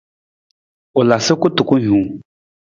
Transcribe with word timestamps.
U 0.99 1.01
la 1.07 1.17
sa 1.25 1.33
kutukun 1.41 1.79
hiwung. 1.83 2.09